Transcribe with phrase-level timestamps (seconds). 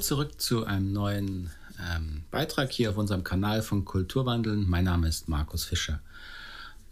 [0.00, 1.50] Zurück zu einem neuen
[1.80, 4.68] ähm, Beitrag hier auf unserem Kanal von Kulturwandeln.
[4.68, 6.00] Mein Name ist Markus Fischer.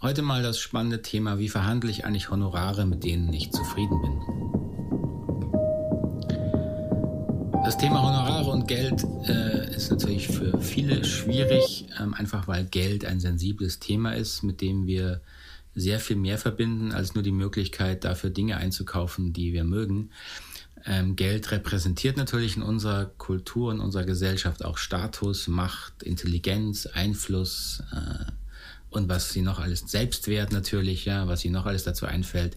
[0.00, 4.20] Heute mal das spannende Thema, wie verhandle ich eigentlich Honorare, mit denen ich zufrieden bin.
[7.64, 13.05] Das Thema Honorare und Geld äh, ist natürlich für viele schwierig, ähm, einfach weil Geld
[13.05, 15.21] ein sensibles Thema ist, mit dem wir
[15.75, 20.11] sehr viel mehr verbinden als nur die Möglichkeit, dafür Dinge einzukaufen, die wir mögen.
[20.86, 27.83] Ähm, Geld repräsentiert natürlich in unserer Kultur, in unserer Gesellschaft auch Status, Macht, Intelligenz, Einfluss
[27.92, 28.30] äh,
[28.91, 32.56] und was sie noch alles, Selbstwert natürlich, ja, was sie noch alles dazu einfällt.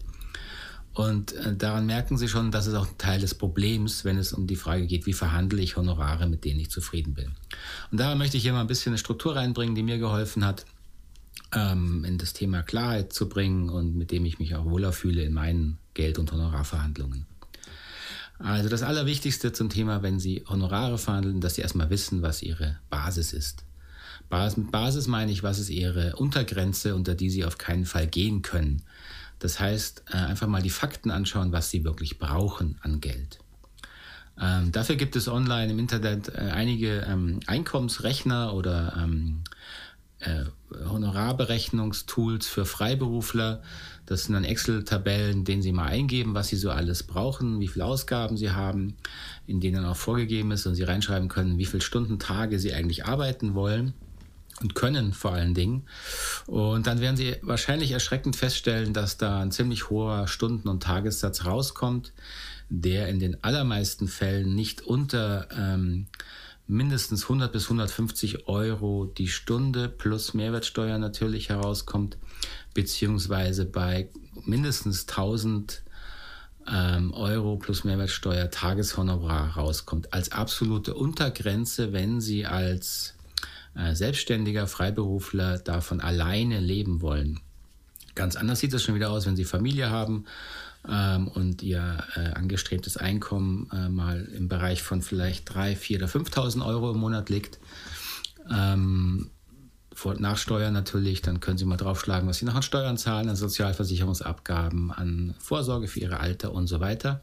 [0.98, 4.32] Und äh, daran merken Sie schon, das ist auch ein Teil des Problems, wenn es
[4.32, 7.32] um die Frage geht, wie verhandle ich Honorare, mit denen ich zufrieden bin.
[7.92, 10.66] Und da möchte ich hier mal ein bisschen eine Struktur reinbringen, die mir geholfen hat,
[11.54, 15.22] ähm, in das Thema Klarheit zu bringen und mit dem ich mich auch wohler fühle
[15.22, 17.26] in meinen Geld- und Honorarverhandlungen.
[18.38, 22.78] Also das Allerwichtigste zum Thema, wenn Sie Honorare verhandeln, dass Sie erstmal wissen, was Ihre
[22.88, 23.64] Basis ist.
[24.56, 28.42] Mit Basis meine ich, was ist Ihre Untergrenze, unter die Sie auf keinen Fall gehen
[28.42, 28.82] können.
[29.38, 33.38] Das heißt, äh, einfach mal die Fakten anschauen, was Sie wirklich brauchen an Geld.
[34.40, 39.42] Ähm, dafür gibt es online im Internet äh, einige ähm, Einkommensrechner oder ähm,
[40.20, 40.44] äh,
[40.88, 43.62] Honorarberechnungstools für Freiberufler.
[44.06, 47.84] Das sind dann Excel-Tabellen, denen Sie mal eingeben, was Sie so alles brauchen, wie viele
[47.84, 48.96] Ausgaben Sie haben,
[49.46, 53.06] in denen auch vorgegeben ist und Sie reinschreiben können, wie viele Stunden, Tage Sie eigentlich
[53.06, 53.92] arbeiten wollen
[54.60, 55.84] und können vor allen Dingen.
[56.46, 61.44] Und dann werden Sie wahrscheinlich erschreckend feststellen, dass da ein ziemlich hoher Stunden- und Tagessatz
[61.44, 62.12] rauskommt,
[62.68, 66.06] der in den allermeisten Fällen nicht unter ähm,
[66.68, 72.18] mindestens 100 bis 150 Euro die Stunde plus Mehrwertsteuer natürlich herauskommt,
[72.74, 74.10] beziehungsweise bei
[74.44, 75.82] mindestens 1000
[76.70, 80.12] ähm, Euro plus Mehrwertsteuer Tageshonorar rauskommt.
[80.12, 83.14] Als absolute Untergrenze, wenn Sie als
[83.74, 87.40] äh, Selbstständiger, Freiberufler davon alleine leben wollen.
[88.14, 90.26] Ganz anders sieht es schon wieder aus, wenn Sie Familie haben
[90.86, 96.06] ähm, und Ihr äh, angestrebtes Einkommen äh, mal im Bereich von vielleicht 3.000, 4.000 oder
[96.06, 97.58] 5.000 Euro im Monat liegt.
[98.50, 99.30] Ähm,
[99.98, 103.28] vor, nach Steuern natürlich, dann können Sie mal draufschlagen, was Sie noch an Steuern zahlen,
[103.28, 107.20] an Sozialversicherungsabgaben, an Vorsorge für Ihre Alter und so weiter.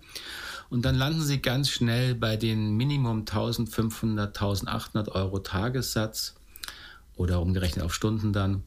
[0.69, 6.35] Und dann landen Sie ganz schnell bei den Minimum 1500, 1800 Euro Tagessatz
[7.15, 8.63] oder umgerechnet auf Stunden dann,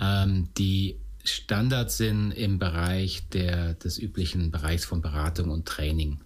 [0.00, 0.96] ähm, die
[1.28, 6.20] Standard sind im Bereich der, des üblichen Bereichs von Beratung und Training.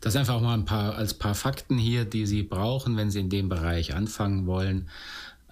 [0.00, 3.30] Das einfach mal ein paar, als paar Fakten hier, die Sie brauchen, wenn Sie in
[3.30, 4.88] dem Bereich anfangen wollen.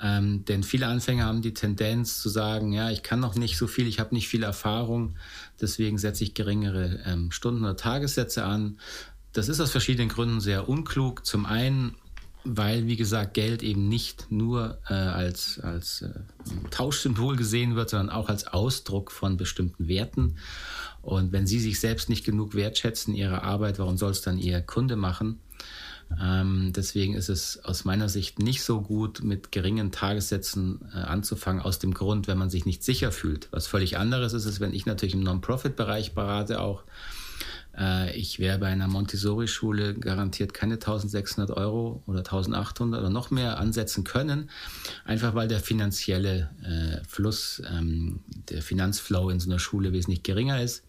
[0.03, 3.67] Ähm, denn viele Anfänger haben die Tendenz zu sagen, ja, ich kann noch nicht so
[3.67, 5.17] viel, ich habe nicht viel Erfahrung,
[5.61, 8.79] deswegen setze ich geringere ähm, Stunden- oder Tagessätze an.
[9.33, 11.27] Das ist aus verschiedenen Gründen sehr unklug.
[11.27, 11.95] Zum einen
[12.45, 16.11] weil, wie gesagt, Geld eben nicht nur äh, als, als äh,
[16.71, 20.37] Tauschsymbol gesehen wird, sondern auch als Ausdruck von bestimmten Werten.
[21.03, 24.61] Und wenn Sie sich selbst nicht genug wertschätzen, Ihre Arbeit, warum soll es dann Ihr
[24.61, 25.41] Kunde machen?
[26.21, 31.63] Ähm, deswegen ist es aus meiner Sicht nicht so gut, mit geringen Tagessätzen äh, anzufangen,
[31.63, 33.49] aus dem Grund, wenn man sich nicht sicher fühlt.
[33.53, 36.83] Was völlig anderes ist, ist, wenn ich natürlich im Non-Profit-Bereich berate auch,
[38.15, 44.05] ich wäre bei einer Montessori-Schule garantiert keine 1600 Euro oder 1800 oder noch mehr ansetzen
[44.05, 44.51] können,
[45.05, 48.21] einfach weil der finanzielle äh, Fluss, ähm,
[48.51, 50.85] der Finanzflow in so einer Schule wesentlich geringer ist.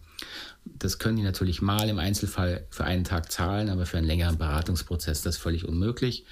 [0.64, 4.38] Das können die natürlich mal im Einzelfall für einen Tag zahlen, aber für einen längeren
[4.38, 6.24] Beratungsprozess das ist völlig unmöglich.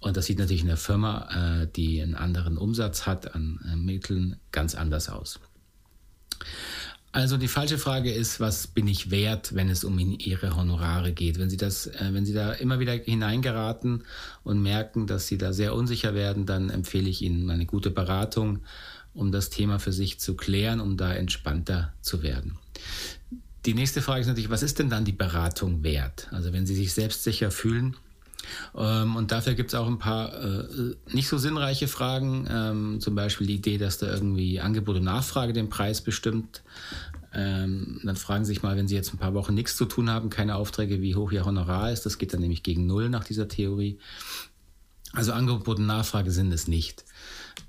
[0.00, 3.76] Und das sieht natürlich in der Firma, äh, die einen anderen Umsatz hat an äh,
[3.76, 5.40] Mitteln, ganz anders aus.
[7.14, 11.38] Also die falsche Frage ist, was bin ich wert, wenn es um Ihre Honorare geht?
[11.38, 14.02] Wenn Sie das, äh, wenn Sie da immer wieder hineingeraten
[14.42, 18.62] und merken, dass Sie da sehr unsicher werden, dann empfehle ich Ihnen eine gute Beratung,
[19.14, 22.58] um das Thema für sich zu klären, um da entspannter zu werden.
[23.64, 26.26] Die nächste Frage ist natürlich, was ist denn dann die Beratung wert?
[26.32, 27.94] Also wenn Sie sich selbstsicher fühlen,
[28.76, 33.14] ähm, und dafür gibt es auch ein paar äh, nicht so sinnreiche Fragen, ähm, zum
[33.14, 36.62] Beispiel die Idee, dass da irgendwie Angebot und Nachfrage den Preis bestimmt.
[37.34, 40.08] Ähm, dann fragen Sie sich mal, wenn Sie jetzt ein paar Wochen nichts zu tun
[40.08, 42.06] haben, keine Aufträge, wie hoch Ihr Honorar ist.
[42.06, 43.98] Das geht dann nämlich gegen Null nach dieser Theorie.
[45.12, 47.04] Also Angebot und Nachfrage sind es nicht.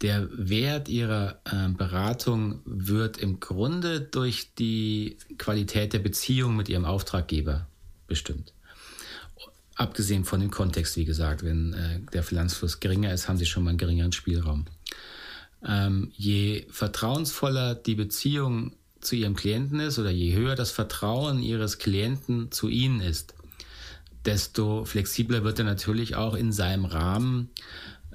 [0.02, 6.86] Der Wert Ihrer äh, Beratung wird im Grunde durch die Qualität der Beziehung mit Ihrem
[6.86, 7.68] Auftraggeber
[8.08, 8.54] bestimmt.
[9.76, 13.64] Abgesehen von dem Kontext, wie gesagt, wenn äh, der Finanzfluss geringer ist, haben Sie schon
[13.64, 14.66] mal einen geringeren Spielraum.
[15.66, 21.78] Ähm, je vertrauensvoller die Beziehung zu Ihrem Klienten ist oder je höher das Vertrauen Ihres
[21.78, 23.34] Klienten zu Ihnen ist,
[24.26, 27.50] desto flexibler wird er natürlich auch in seinem Rahmen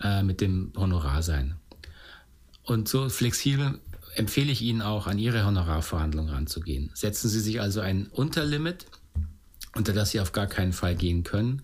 [0.01, 1.57] äh, mit dem Honorar sein.
[2.65, 3.79] Und so flexibel
[4.15, 6.91] empfehle ich Ihnen auch, an Ihre Honorarverhandlungen ranzugehen.
[6.95, 8.87] Setzen Sie sich also ein Unterlimit,
[9.75, 11.63] unter das Sie auf gar keinen Fall gehen können,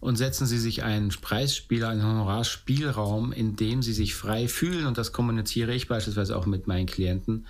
[0.00, 4.96] und setzen Sie sich einen Preisspieler, einen Honorarspielraum, in dem Sie sich frei fühlen, und
[4.96, 7.46] das kommuniziere ich beispielsweise auch mit meinen Klienten,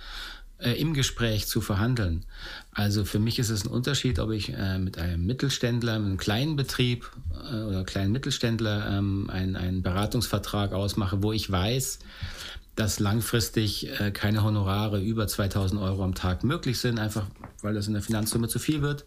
[0.59, 2.25] äh, im Gespräch zu verhandeln.
[2.73, 6.55] Also für mich ist es ein Unterschied, ob ich äh, mit einem Mittelständler, einem kleinen
[6.55, 7.09] Betrieb
[7.49, 11.99] äh, oder kleinen Mittelständler ähm, einen, einen Beratungsvertrag ausmache, wo ich weiß,
[12.75, 17.25] dass langfristig äh, keine Honorare über 2000 Euro am Tag möglich sind, einfach
[17.61, 19.05] weil das in der Finanzsumme zu viel wird.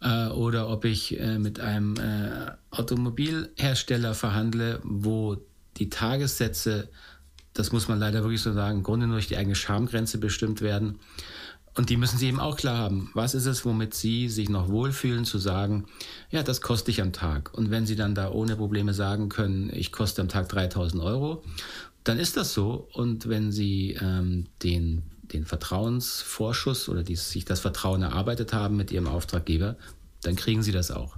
[0.00, 5.36] Äh, oder ob ich äh, mit einem äh, Automobilhersteller verhandle, wo
[5.76, 6.88] die Tagessätze,
[7.52, 10.60] das muss man leider wirklich so sagen, im Grunde nur durch die eigene Schamgrenze bestimmt
[10.60, 10.98] werden.
[11.76, 13.10] Und die müssen Sie eben auch klar haben.
[13.14, 15.86] Was ist es, womit Sie sich noch wohlfühlen, zu sagen,
[16.30, 17.54] ja, das koste ich am Tag.
[17.54, 21.44] Und wenn Sie dann da ohne Probleme sagen können, ich koste am Tag 3000 Euro
[22.04, 22.88] dann ist das so.
[22.92, 25.02] Und wenn Sie ähm, den,
[25.32, 29.76] den Vertrauensvorschuss oder die, sich das Vertrauen erarbeitet haben mit Ihrem Auftraggeber,
[30.22, 31.16] dann kriegen Sie das auch.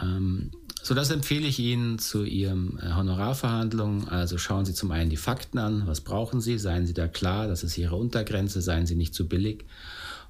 [0.00, 0.50] Ähm,
[0.82, 4.08] so, das empfehle ich Ihnen zu Ihren äh, Honorarverhandlungen.
[4.08, 5.86] Also schauen Sie zum einen die Fakten an.
[5.86, 6.58] Was brauchen Sie?
[6.58, 9.64] Seien Sie da klar, das ist Ihre Untergrenze, seien Sie nicht zu billig.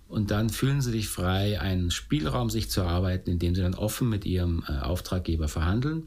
[0.07, 4.09] Und dann fühlen Sie sich frei, einen Spielraum sich zu erarbeiten, indem Sie dann offen
[4.09, 6.07] mit Ihrem äh, Auftraggeber verhandeln.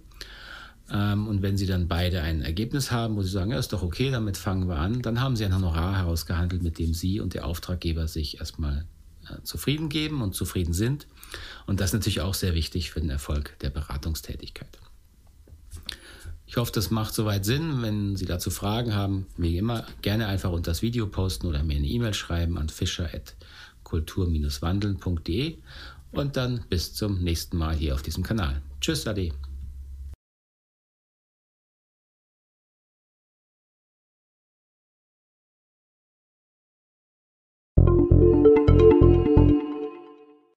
[0.91, 3.83] Ähm, und wenn Sie dann beide ein Ergebnis haben, wo Sie sagen, ja, ist doch
[3.83, 7.33] okay, damit fangen wir an, dann haben Sie ein Honorar herausgehandelt, mit dem Sie und
[7.33, 8.85] der Auftraggeber sich erstmal
[9.29, 11.07] äh, zufrieden geben und zufrieden sind.
[11.65, 14.79] Und das ist natürlich auch sehr wichtig für den Erfolg der Beratungstätigkeit.
[16.45, 17.81] Ich hoffe, das macht soweit Sinn.
[17.81, 21.75] Wenn Sie dazu Fragen haben, wie immer, gerne einfach unter das Video posten oder mir
[21.75, 25.57] eine E-Mail schreiben an fischer.kultur-wandeln.de
[26.11, 28.61] und dann bis zum nächsten Mal hier auf diesem Kanal.
[28.79, 29.33] Tschüss, Ade.